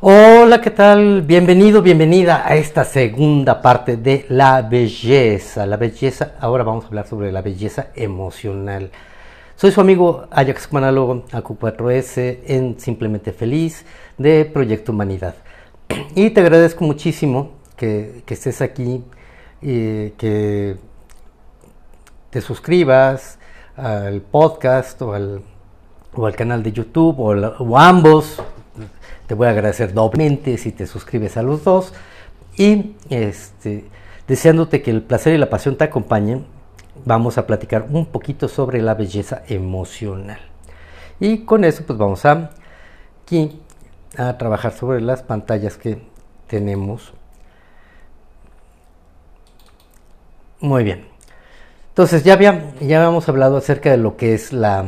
[0.00, 1.22] Hola, ¿qué tal?
[1.22, 5.66] Bienvenido, bienvenida a esta segunda parte de la belleza.
[5.66, 8.92] La belleza, ahora vamos a hablar sobre la belleza emocional.
[9.56, 13.84] Soy su amigo Ajax Manalo AQ4S en Simplemente Feliz
[14.16, 15.34] de Proyecto Humanidad.
[16.14, 19.02] Y te agradezco muchísimo que, estés aquí,
[19.60, 20.76] y que
[22.30, 23.40] te suscribas
[23.76, 25.42] al podcast o al,
[26.14, 28.40] o al canal de YouTube o, o ambos
[29.28, 31.92] te voy a agradecer doblemente si te suscribes a los dos.
[32.56, 33.84] Y este,
[34.26, 36.46] deseándote que el placer y la pasión te acompañen,
[37.04, 40.40] vamos a platicar un poquito sobre la belleza emocional.
[41.20, 42.50] Y con eso pues vamos a
[43.22, 43.60] aquí
[44.16, 46.00] a trabajar sobre las pantallas que
[46.46, 47.12] tenemos.
[50.60, 51.06] Muy bien.
[51.90, 54.86] Entonces ya, había, ya habíamos hablado acerca de lo que es la,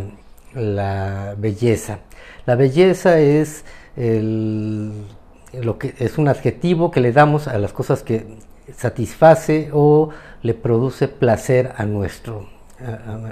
[0.54, 1.98] la belleza.
[2.46, 3.64] La belleza es
[3.96, 8.38] lo que es un adjetivo que le damos a las cosas que
[8.76, 10.10] satisface o
[10.42, 12.48] le produce placer a, nuestro,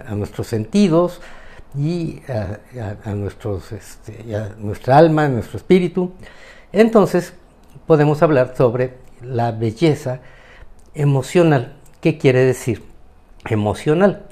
[0.06, 1.20] a, nuestros sentidos
[1.76, 4.24] y a, nuestros, este,
[4.58, 6.12] nuestra alma, a nuestro espíritu.
[6.72, 7.34] Entonces
[7.86, 10.20] podemos hablar sobre la belleza
[10.94, 11.76] emocional.
[12.00, 12.82] ¿Qué quiere decir
[13.48, 14.26] emocional?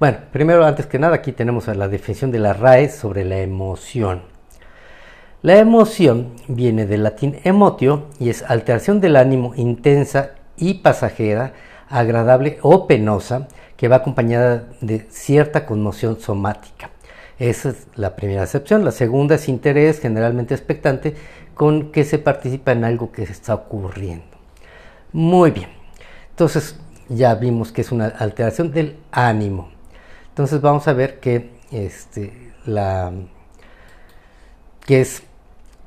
[0.00, 4.31] Bueno, primero, antes que nada, aquí tenemos la definición de la RAE sobre la emoción.
[5.42, 11.52] La emoción viene del latín emotio y es alteración del ánimo intensa y pasajera,
[11.88, 16.90] agradable o penosa, que va acompañada de cierta conmoción somática.
[17.40, 18.84] Esa es la primera acepción.
[18.84, 21.16] La segunda es interés, generalmente expectante,
[21.54, 24.36] con que se participa en algo que se está ocurriendo.
[25.12, 25.70] Muy bien.
[26.30, 29.70] Entonces ya vimos que es una alteración del ánimo.
[30.28, 33.12] Entonces vamos a ver que, este, la,
[34.86, 35.24] que es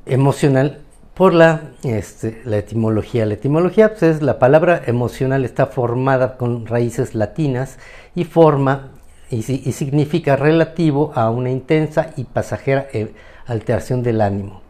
[0.06, 0.82] emocional
[1.14, 3.26] por la, este, la etimología.
[3.26, 7.80] La etimología pues, es la palabra emocional está formada con raíces latinas
[8.14, 8.92] y forma
[9.30, 13.14] y, significa relativo a una intensa y pasajera eh,
[13.48, 14.62] alteración del ánimo.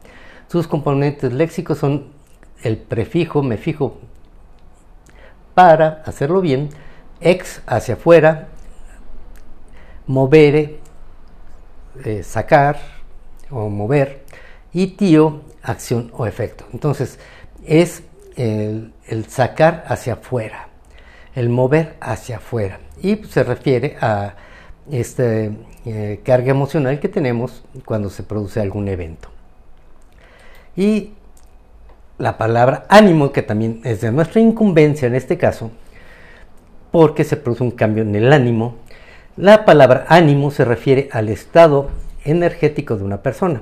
[0.47, 2.07] Sus componentes léxicos son
[2.63, 3.97] el prefijo, me fijo
[5.53, 6.69] para hacerlo bien,
[7.21, 8.49] ex hacia afuera,
[10.07, 10.79] movere,
[12.03, 12.77] eh, sacar
[13.49, 14.24] o mover,
[14.75, 16.65] y tío, acción o efecto.
[16.73, 17.17] Entonces,
[17.65, 18.03] es
[18.35, 18.91] el,
[19.29, 20.67] sacar hacia afuera,
[21.33, 22.79] el mover hacia afuera.
[23.01, 24.35] Y se refiere a
[24.91, 25.23] esta
[25.85, 29.29] eh, carga emocional que tenemos cuando se produce algún evento.
[30.75, 31.13] Y
[32.17, 35.71] la palabra ánimo, que también es de nuestra incumbencia en este caso,
[36.91, 38.75] porque se produce un cambio en el ánimo.
[39.37, 41.91] La palabra ánimo se refiere al estado
[42.25, 43.61] energético de una persona.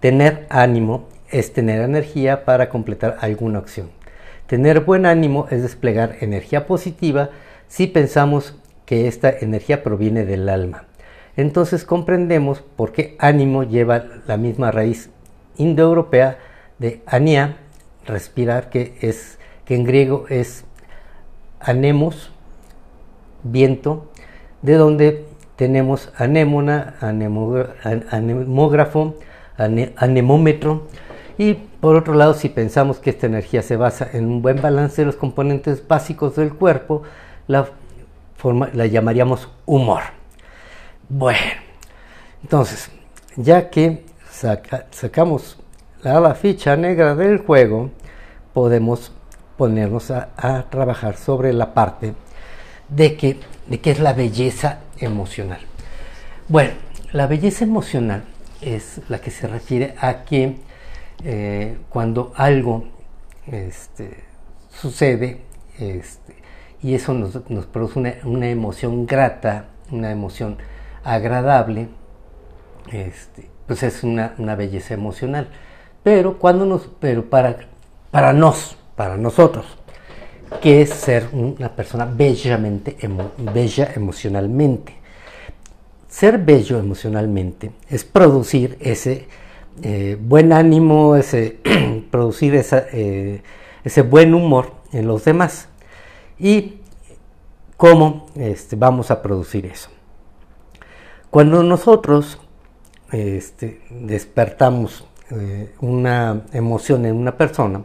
[0.00, 3.90] Tener ánimo es tener energía para completar alguna acción.
[4.46, 7.30] Tener buen ánimo es desplegar energía positiva
[7.66, 8.56] si pensamos
[8.86, 10.84] que esta energía proviene del alma.
[11.36, 15.10] Entonces comprendemos por qué ánimo lleva la misma raíz
[15.56, 16.38] indoeuropea
[16.78, 17.58] de ania,
[18.06, 20.64] respirar, que, es, que en griego es
[21.60, 22.32] anemos,
[23.42, 24.10] viento,
[24.62, 25.26] de donde
[25.56, 26.94] tenemos anémona,
[28.10, 29.16] anemógrafo,
[29.58, 30.86] anemómetro.
[31.36, 35.02] Y por otro lado, si pensamos que esta energía se basa en un buen balance
[35.02, 37.02] de los componentes básicos del cuerpo,
[37.46, 37.68] la,
[38.36, 40.02] forma, la llamaríamos humor.
[41.08, 41.38] Bueno,
[42.42, 42.90] entonces,
[43.36, 44.04] ya que
[44.90, 45.58] sacamos
[46.02, 47.90] la, ficha negra del juego,
[48.52, 49.12] podemos
[49.56, 52.14] ponernos a, trabajar sobre la parte
[52.88, 53.36] de
[53.68, 55.60] de que es la belleza emocional.
[56.48, 56.72] Bueno,
[57.12, 58.24] la belleza emocional
[58.60, 60.56] es la que se refiere a que
[61.24, 62.84] eh, cuando algo
[63.46, 64.24] este,
[64.70, 65.42] sucede
[65.78, 66.36] este,
[66.82, 70.58] y eso nos, produce una, emoción grata, una emoción
[71.02, 71.88] agradable,
[72.92, 75.48] este, pues es una, belleza emocional.
[76.02, 77.56] Pero cuando nos, pero para,
[78.10, 79.66] para nos, para nosotros,
[80.62, 82.96] que es ser una persona bellamente,
[83.38, 84.97] bella emocionalmente.
[86.08, 89.28] Ser bello emocionalmente es producir ese
[89.82, 91.58] eh, buen ánimo, ese,
[92.10, 93.42] producir eh,
[93.84, 95.68] ese buen humor en los demás.
[96.38, 96.80] ¿Y
[97.76, 99.90] cómo este, vamos a producir eso?
[101.30, 102.38] Cuando nosotros
[103.12, 107.82] este, despertamos eh, una emoción en una persona,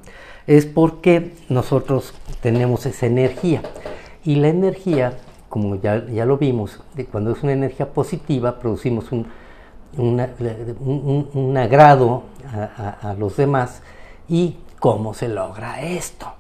[0.48, 3.62] es porque nosotros tenemos esa energía.
[4.24, 5.18] Y la energía
[5.54, 9.28] como ya, ya lo vimos, de cuando es una energía positiva producimos un,
[9.96, 13.84] un, agrado a, los demás
[14.28, 16.34] ¿Y cómo se logra esto?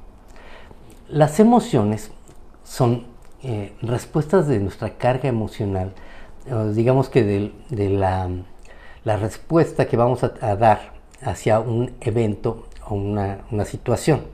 [1.09, 2.09] Las emociones
[2.63, 3.05] son
[3.43, 5.93] eh, respuestas de nuestra carga emocional,
[6.73, 8.29] digamos que de, la,
[9.05, 14.32] respuesta que vamos a, dar hacia un evento o una, una situación.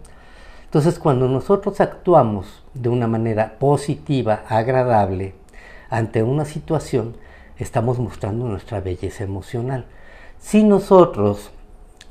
[0.69, 5.33] Entonces, cuando nosotros actuamos de una manera positiva, agradable,
[5.89, 7.17] ante una situación,
[7.57, 9.85] estamos mostrando nuestra belleza emocional.
[10.37, 11.49] Si nosotros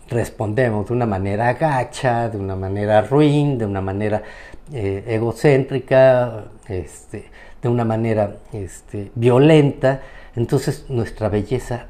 [0.08, 4.25] respondemos de una manera gacha, de una manera ruin, de una manera
[4.72, 7.31] eh, egocéntrica, este,
[7.62, 10.00] de una manera este, violenta,
[10.34, 11.87] entonces nuestra belleza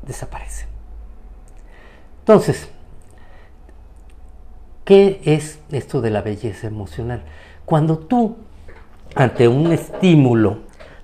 [0.00, 0.64] desaparece.
[2.20, 2.70] Entonces,
[4.84, 7.22] ¿qué es esto de la belleza emocional?
[7.64, 8.36] Cuando tú,
[9.14, 10.58] ante un estímulo,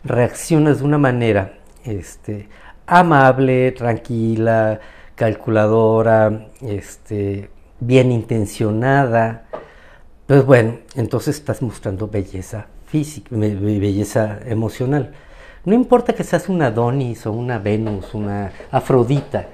[0.04, 2.48] reaccionas de una manera este,
[2.86, 4.80] amable, tranquila,
[5.14, 7.50] calculadora, este,
[7.80, 9.46] bien intencionada,
[10.26, 15.12] pues bueno, entonces estás mostrando belleza física, belleza emocional.
[15.64, 19.46] No importa que seas una Adonis o una Venus, una Afrodita,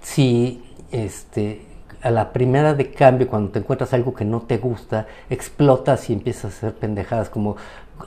[0.00, 0.62] si
[0.92, 1.62] este,
[2.02, 6.14] a la primera de cambio, cuando te encuentras algo que no te gusta, explotas y
[6.14, 7.56] empiezas a hacer pendejadas como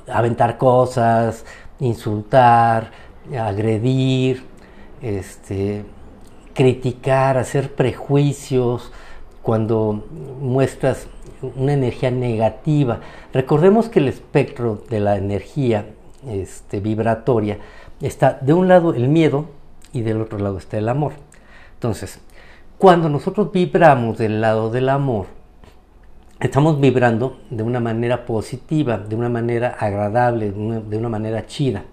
[0.07, 1.45] aventar cosas,
[1.79, 2.91] insultar,
[3.37, 4.43] agredir,
[5.01, 5.85] este,
[6.53, 8.91] criticar, hacer prejuicios,
[9.43, 10.05] cuando
[10.39, 11.07] muestras
[11.55, 13.01] una energía negativa.
[13.33, 15.85] Recordemos que el espectro de la energía
[16.27, 17.59] este, vibratoria
[18.01, 19.45] está de un lado el miedo
[19.91, 21.11] y del otro lado está el amor.
[21.75, 22.19] Entonces,
[22.83, 25.27] cuando nosotros vibramos del lado del amor,
[26.41, 31.85] estamos vibrando de una manera positiva, de una manera agradable, de una, manera chida.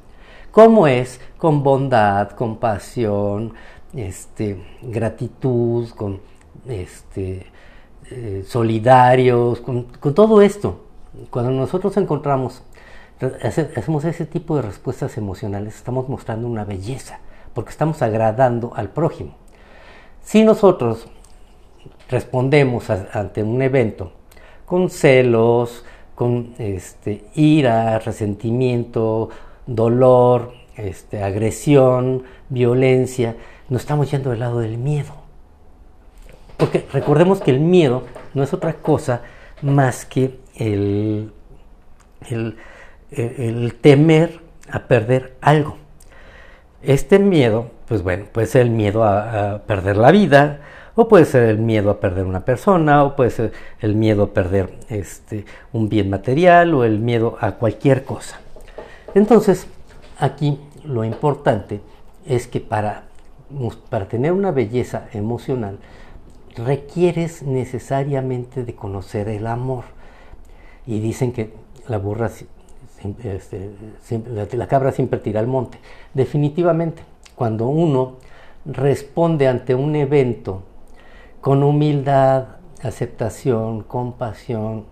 [0.50, 1.20] ¿Cómo es?
[1.38, 3.54] Con bondad, compasión,
[3.94, 6.20] este, gratitud, con
[6.66, 7.46] este,
[8.10, 10.87] eh, solidarios, con, todo esto.
[11.31, 12.64] Cuando nosotros encontramos,
[13.76, 17.20] hacemos ese tipo de respuestas emocionales, estamos mostrando una belleza,
[17.54, 19.39] porque estamos agradando al prójimo.
[20.31, 21.09] Si nosotros
[22.09, 24.12] respondemos ante un evento
[24.65, 25.85] con celos,
[26.15, 29.31] con este, ira, resentimiento,
[29.67, 33.35] dolor, este, agresión, violencia,
[33.69, 35.15] nos estamos yendo del lado del miedo.
[36.56, 39.23] Porque recordemos que el miedo no es otra cosa
[39.62, 41.33] más que el,
[42.31, 44.38] el, temer
[44.71, 45.76] a perder algo.
[46.85, 50.60] Este miedo, pues bueno, puede ser el miedo a, perder la vida,
[50.94, 54.32] o puede ser el miedo a perder una persona, o puede ser el miedo a
[54.32, 58.38] perder este, un bien material, o el miedo a cualquier cosa.
[59.16, 59.66] Entonces,
[60.20, 61.81] aquí lo importante
[62.25, 63.10] es que para
[63.88, 65.81] para tener una belleza emocional,
[66.54, 69.82] requieres necesariamente de conocer el amor.
[70.87, 71.52] Y dicen que
[71.88, 72.31] la burra,
[73.25, 73.70] este,
[74.52, 75.78] la cabra siempre tira al monte.
[76.14, 77.02] Definitivamente,
[77.40, 78.16] cuando uno
[78.66, 80.62] responde ante un evento
[81.40, 82.48] con humildad,
[82.82, 84.84] aceptación, compasión,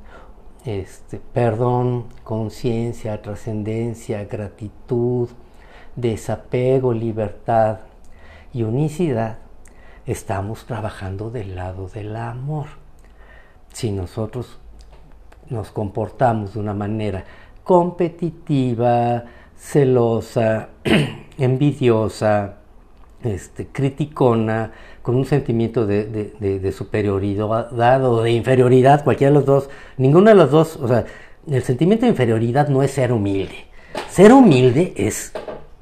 [0.65, 5.29] este, perdón, conciencia, trascendencia, gratitud,
[5.95, 7.81] desapego, libertad,
[8.55, 9.37] y unicidad,
[10.07, 12.69] estamos trabajando del lado del amor.
[13.75, 14.59] Si nosotros
[15.51, 17.27] nos comportamos de una manera
[17.63, 19.25] competitiva,
[19.59, 20.69] celosa,
[21.39, 22.59] envidiosa,
[23.23, 24.73] este, criticona,
[25.03, 30.51] con un sentimiento de, superioridad o de inferioridad, cualquiera de los dos, ninguno de los
[30.51, 31.05] dos, o sea,
[31.51, 33.67] el sentimiento de inferioridad no es ser humilde.
[34.11, 35.33] Ser humilde es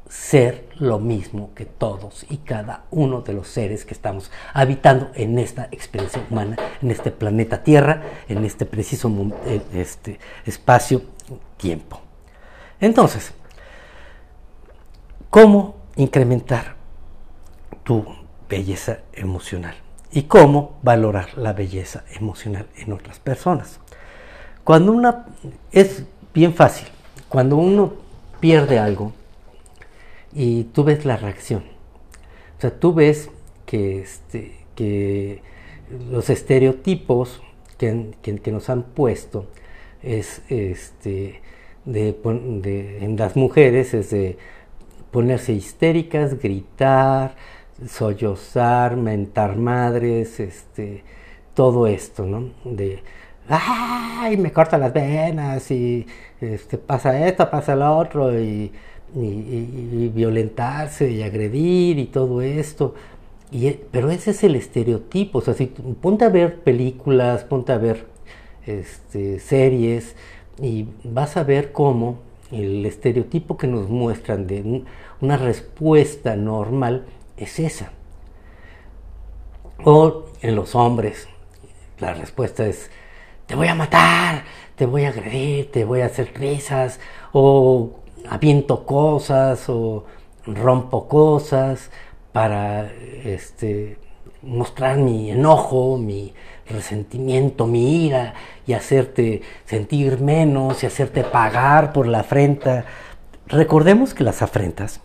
[0.08, 5.38] ser lo mismo que todos y cada uno de los seres que estamos habitando en
[5.38, 9.10] esta experiencia humana, en este planeta Tierra, en este preciso
[9.74, 12.00] este espacio-tiempo.
[12.80, 13.32] Entonces,
[15.30, 16.76] ¿cómo incrementar
[17.84, 18.04] tu
[18.48, 19.76] belleza emocional?
[20.12, 23.80] ¿Y cómo valorar la belleza emocional en otras personas?
[24.64, 25.26] Cuando una
[25.72, 26.88] es bien fácil,
[27.28, 27.94] cuando uno
[28.40, 29.12] pierde algo,
[30.36, 31.64] y tú ves la reacción.
[32.58, 33.30] O sea, tú ves
[33.64, 35.42] que, este,
[36.10, 37.40] los estereotipos
[37.78, 38.12] que,
[38.52, 39.46] nos han puesto
[40.02, 41.40] es este,
[41.86, 42.16] de,
[43.00, 44.36] en las mujeres es de
[45.16, 47.36] ponerse histéricas, gritar,
[47.88, 51.04] sollozar, mentar madres, este,
[51.54, 52.50] todo esto, ¿no?
[52.66, 53.02] De,
[53.48, 54.36] ¡ay!
[54.36, 56.06] Me cortan las venas y
[56.38, 58.70] este, pasa esto, pasa lo otro y
[60.14, 62.94] violentarse y agredir y todo esto.
[63.50, 65.38] E, pero ese es el estereotipo.
[65.38, 68.04] O sea, si ponte a ver películas, ponte a ver
[68.66, 70.14] este, series
[70.60, 72.18] y vas a ver cómo
[72.50, 74.84] el estereotipo que nos muestran de
[75.20, 77.92] una respuesta normal es esa.
[79.84, 81.28] O en los hombres,
[81.98, 82.90] la respuesta es,
[83.46, 87.00] te voy a matar, te voy a agredir, te voy a hacer risas,
[87.32, 87.90] o
[88.28, 90.04] aviento cosas, o
[90.46, 91.90] rompo cosas
[92.32, 92.92] para
[93.24, 93.98] este,
[94.42, 96.32] mostrar mi enojo, mi
[96.68, 98.34] resentimiento, mi ira
[98.66, 102.84] y hacerte sentir menos y hacerte pagar por la afrenta.
[103.46, 105.00] Recordemos que las afrentas,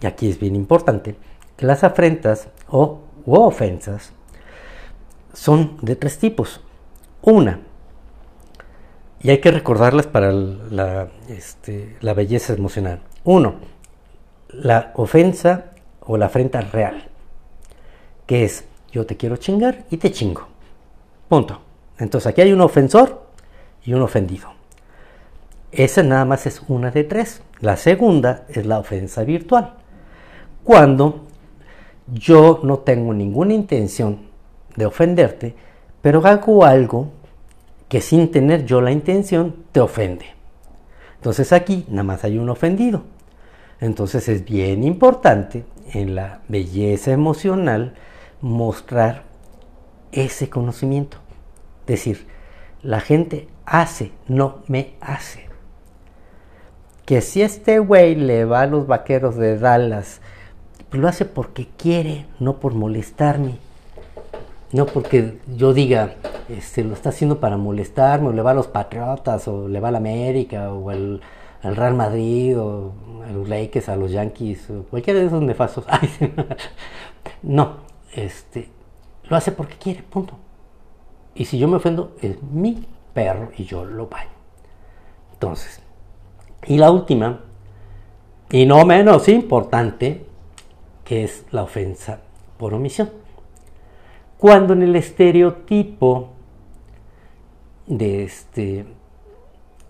[0.00, 1.16] y aquí es bien importante,
[1.56, 4.12] que las afrentas o ofensas
[5.32, 6.60] son de tres tipos.
[7.22, 7.60] Una,
[9.22, 13.00] y hay que recordarlas para la, este, la belleza emocional.
[13.24, 13.56] Uno,
[14.48, 17.08] la ofensa o la afrenta real,
[18.26, 20.49] que es yo te quiero chingar y te chingo.
[21.30, 21.60] Punto.
[21.96, 23.22] Entonces aquí hay un ofensor
[23.84, 24.48] y un ofendido.
[25.70, 27.40] Esa nada más es una de tres.
[27.60, 29.74] La segunda es la ofensa virtual.
[30.64, 31.26] Cuando
[32.12, 34.22] yo no tengo ninguna intención
[34.74, 35.54] de ofenderte,
[36.02, 37.12] pero hago algo
[37.88, 40.26] que sin tener yo la intención te ofende.
[41.14, 43.04] Entonces aquí nada más hay un ofendido.
[43.78, 47.94] Entonces es bien importante en la belleza emocional
[48.40, 49.29] mostrar
[50.12, 51.18] ese conocimiento.
[51.86, 52.26] Decir,
[52.82, 55.48] la gente hace, no me hace.
[57.04, 60.20] Que si este güey le va a los vaqueros de Dallas,
[60.88, 63.58] pues lo hace porque quiere, no por molestarme.
[64.72, 66.14] No porque yo diga,
[66.48, 69.88] este, lo está haciendo para molestarme, o le va a los Patriotas, o le va
[69.88, 71.20] a la América, o al,
[71.62, 72.92] Real Madrid, o
[73.28, 75.84] a los Lakers, a los Yankees, o cualquiera de esos nefastos.
[77.42, 77.76] no,
[78.14, 78.68] este,
[79.30, 80.34] lo hace porque quiere, punto.
[81.34, 82.84] Y si yo me ofendo, es mi
[83.14, 84.28] perro y yo lo baño.
[85.32, 85.80] Entonces,
[86.66, 87.40] y la última,
[88.50, 90.26] y no menos importante,
[91.04, 92.20] que es la ofensa
[92.58, 93.10] por omisión.
[94.36, 96.30] Cuando en el estereotipo
[97.86, 98.84] de este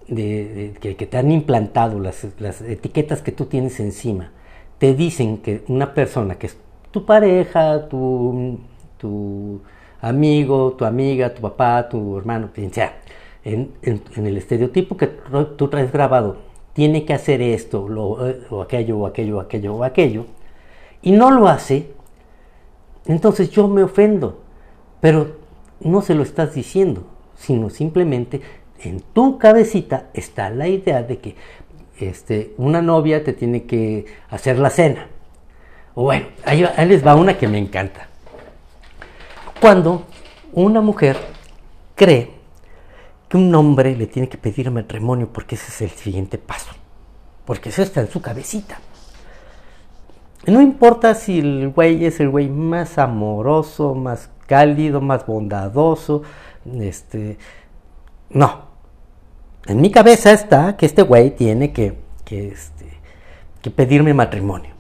[0.09, 4.33] de, que, te han implantado las, las, etiquetas que tú tienes encima,
[4.79, 6.59] te dicen que una persona que es
[6.91, 8.59] tu pareja, tu,
[9.01, 9.61] tu
[10.01, 13.01] amigo, tu amiga, tu papá, tu hermano, quien sea,
[13.45, 15.07] en, el estereotipo que
[15.57, 16.37] tú traes grabado,
[16.73, 17.85] tiene que hacer esto,
[18.51, 20.27] o aquello, o aquello, o aquello, o aquello,
[21.03, 21.91] y no lo hace,
[23.07, 24.41] entonces yo me ofendo,
[25.01, 25.37] pero
[25.81, 27.05] no se lo estás diciendo,
[27.37, 28.41] sino simplemente
[28.83, 31.37] en tu cabecita está la idea de que
[31.99, 35.07] este, una novia te tiene que hacer la cena.
[35.95, 38.09] O bueno, ahí, les va una que me encanta.
[39.61, 40.07] Cuando
[40.55, 41.19] una mujer
[41.95, 42.31] cree
[43.29, 46.71] que un hombre le tiene que pedir matrimonio porque ese es el siguiente paso,
[47.45, 48.81] porque eso está en su cabecita.
[50.47, 56.23] No importa si el güey es el güey más amoroso, más cálido, más bondadoso,
[56.81, 57.37] este,
[58.31, 58.71] no.
[59.67, 62.87] En mi cabeza está que este güey tiene que, que, este,
[63.61, 64.71] que pedirme matrimonio.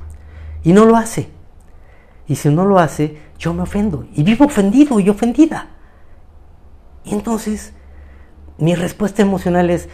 [0.64, 1.28] Y no lo hace.
[2.30, 4.06] Y si no lo hace, yo me ofendo.
[4.14, 5.66] Y vivo ofendido y ofendida.
[7.04, 7.72] Y entonces,
[8.56, 9.88] mi respuesta emocional es,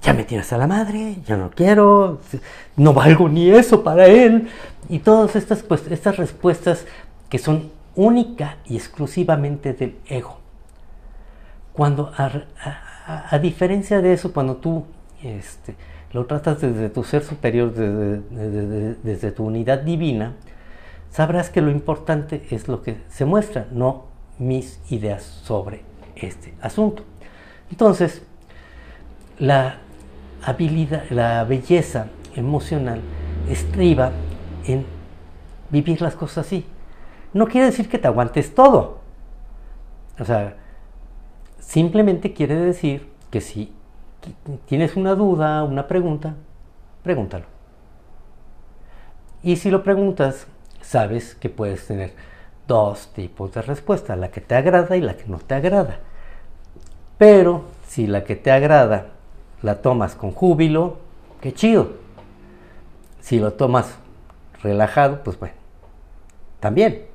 [0.00, 2.20] ya me tienes a la madre, ya no quiero,
[2.76, 4.48] no valgo ni eso para él.
[4.88, 6.86] Y todas estas, pues, estas respuestas
[7.28, 10.38] que son única y exclusivamente del ego.
[11.72, 14.84] Cuando, a, diferencia de eso, cuando tú
[15.20, 15.74] este,
[16.12, 20.34] lo tratas desde tu ser superior, desde, desde tu unidad divina,
[21.14, 24.06] sabrás que lo importante es lo que se muestra, no
[24.36, 25.82] mis ideas sobre
[26.16, 27.04] este asunto.
[27.70, 28.26] Entonces,
[29.38, 29.76] la
[30.42, 33.00] habilidad, la belleza emocional
[33.48, 34.10] estriba
[34.66, 34.84] en
[35.70, 36.66] vivir las cosas así.
[37.32, 38.98] No quiere decir que te aguantes todo.
[40.18, 40.56] O sea,
[41.60, 43.72] simplemente quiere decir que si
[44.66, 46.34] tienes una duda, una pregunta,
[47.04, 47.44] pregúntalo.
[49.44, 50.48] Y si lo preguntas,
[50.84, 52.14] sabes que puedes tener
[52.66, 56.00] dos tipos de respuesta, la que te agrada y la que no te agrada.
[57.18, 59.08] Pero si la que te agrada
[59.62, 60.98] la tomas con júbilo,
[61.40, 61.92] qué chido.
[63.20, 63.96] Si lo tomas
[64.62, 65.54] relajado, pues bueno,
[66.60, 67.06] también.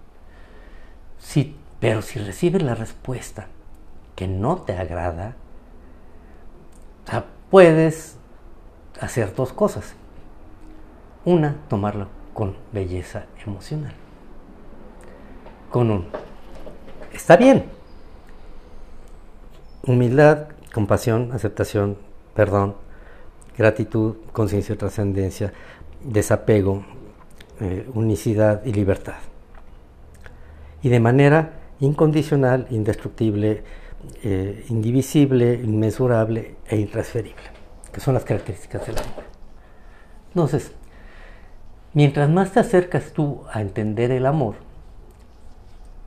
[1.19, 3.47] Si, pero si recibes la respuesta
[4.15, 5.35] que no te agrada,
[7.49, 8.17] puedes
[8.99, 9.95] hacer dos cosas.
[11.25, 13.91] Una, tomarlo con belleza emocional.
[15.69, 16.05] con un...
[17.11, 17.65] Está bien.
[19.85, 21.97] Humildad, compasión, aceptación,
[22.33, 22.75] perdón,
[23.57, 25.51] gratitud, conciencia de trascendencia,
[26.01, 26.85] desapego,
[27.59, 29.19] eh, unicidad y libertad.
[30.81, 33.65] Y de manera incondicional, indestructible,
[34.23, 37.43] eh, indivisible, inmesurable e intransferible,
[37.91, 39.25] que son las características del amor.
[40.29, 40.71] Entonces,
[41.93, 44.55] mientras más te acercas tú a entender el amor,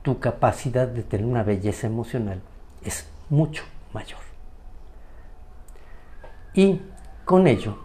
[0.01, 2.41] tu capacidad de tener una belleza emocional
[2.83, 3.63] es mucho
[3.93, 4.19] mayor.
[6.53, 6.81] Y
[7.25, 7.77] con ello,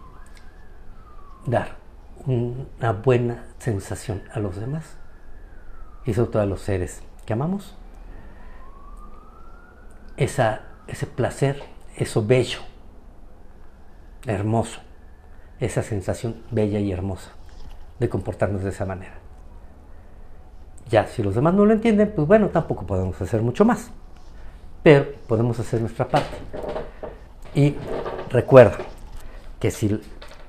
[1.47, 1.77] dar
[2.27, 4.97] una buena sensación a los demás
[6.05, 7.75] y sobre todo a los seres que amamos.
[10.17, 11.63] Esa, ese placer,
[11.97, 12.59] eso bello,
[14.27, 14.81] hermoso,
[15.61, 17.38] esa sensación bella y hermosa
[17.99, 19.15] de comportarnos de esa manera.
[20.91, 23.91] Ya, si los demás no lo entienden, pues bueno, tampoco podemos hacer mucho más.
[24.83, 26.37] Pero podemos hacer nuestra parte.
[27.55, 27.75] Y
[28.31, 28.79] recuerda
[29.61, 30.01] que si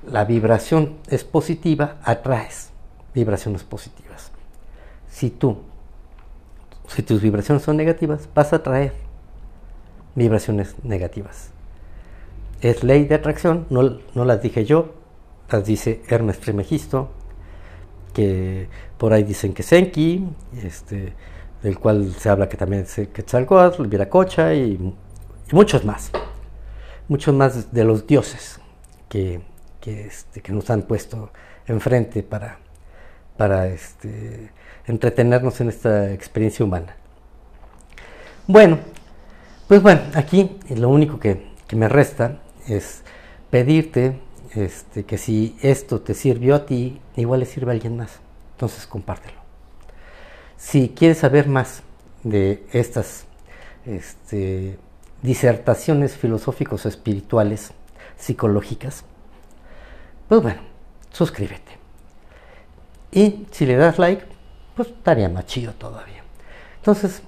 [0.06, 2.70] la vibración es positiva, atraes
[3.14, 4.30] vibraciones positivas.
[5.08, 5.58] Si tú,
[6.86, 8.94] si tus vibraciones son negativas, vas a atraer
[10.14, 11.50] vibraciones negativas.
[12.60, 14.94] Es ley de atracción, no, no las dije yo,
[15.50, 17.10] las dice Hermes Trismegisto,
[18.10, 20.26] que por ahí dicen que Senki,
[20.62, 21.12] este,
[21.62, 24.94] del cual se habla que también es Quetzalcoatl, Viracocha y,
[25.50, 26.10] y muchos más.
[27.08, 28.60] Muchos más de los dioses
[29.08, 29.40] que,
[29.80, 31.30] que, este, que nos han puesto
[31.66, 32.58] enfrente para,
[33.36, 34.50] para este,
[34.86, 36.94] entretenernos en esta experiencia humana.
[38.46, 38.78] Bueno,
[39.68, 42.38] pues bueno, aquí lo único que, que me resta
[42.68, 43.02] es
[43.50, 44.20] pedirte
[44.54, 48.20] este, que si esto te sirvió a ti, igual le sirve a alguien más.
[48.52, 49.40] Entonces compártelo.
[50.56, 51.82] Si quieres saber más
[52.22, 53.24] de estas
[53.86, 54.78] este,
[55.22, 57.72] disertaciones filosóficos espirituales,
[58.16, 59.04] psicológicas,
[60.28, 60.60] pues bueno,
[61.10, 61.78] suscríbete.
[63.12, 64.24] Y si le das like,
[64.76, 66.22] pues estaría más chido todavía.
[66.76, 67.22] Entonces,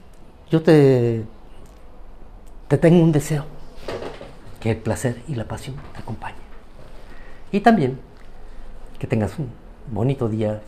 [0.51, 1.25] yo te,
[2.69, 3.47] te tengo un deseo,
[4.61, 6.42] que el placer y la pasión te acompañen.
[7.53, 8.01] Y también
[8.99, 9.51] que tengas un
[9.91, 10.61] bonito día.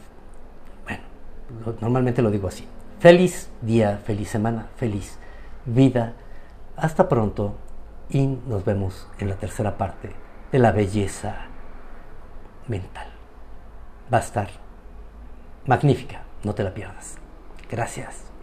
[0.84, 2.66] Bueno, normalmente lo digo así.
[3.00, 5.18] Feliz día, feliz semana, feliz
[5.64, 6.12] vida.
[6.76, 7.54] Hasta pronto
[8.10, 10.10] y nos vemos en la tercera parte
[10.52, 11.46] de la belleza
[12.68, 13.08] mental.
[14.12, 14.48] Va a estar
[15.66, 17.16] magnífica, no te la pierdas.
[17.70, 18.33] Gracias.